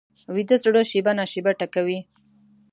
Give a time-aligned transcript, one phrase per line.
[0.33, 1.99] ویده زړه شېبه نا شېبه ټکوي